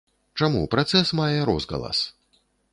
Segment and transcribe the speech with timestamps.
[0.39, 2.05] Чаму працэс мае розгалас?